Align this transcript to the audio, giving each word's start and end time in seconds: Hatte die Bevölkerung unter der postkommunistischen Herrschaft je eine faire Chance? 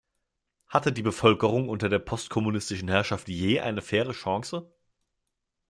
Hatte 0.67 0.91
die 0.91 1.03
Bevölkerung 1.03 1.69
unter 1.69 1.87
der 1.87 1.99
postkommunistischen 1.99 2.87
Herrschaft 2.87 3.27
je 3.29 3.59
eine 3.59 3.83
faire 3.83 4.13
Chance? 4.13 4.67